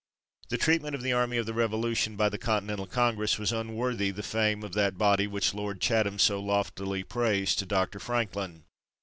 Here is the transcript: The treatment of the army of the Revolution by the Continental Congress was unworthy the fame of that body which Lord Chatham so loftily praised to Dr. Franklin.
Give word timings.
The 0.49 0.57
treatment 0.57 0.95
of 0.95 1.03
the 1.03 1.13
army 1.13 1.37
of 1.37 1.45
the 1.45 1.53
Revolution 1.53 2.15
by 2.15 2.27
the 2.27 2.39
Continental 2.39 2.87
Congress 2.87 3.37
was 3.37 3.51
unworthy 3.51 4.09
the 4.09 4.23
fame 4.23 4.63
of 4.63 4.73
that 4.73 4.97
body 4.97 5.27
which 5.27 5.53
Lord 5.53 5.79
Chatham 5.79 6.17
so 6.17 6.39
loftily 6.41 7.03
praised 7.03 7.59
to 7.59 7.67
Dr. 7.67 7.99
Franklin. 7.99 8.63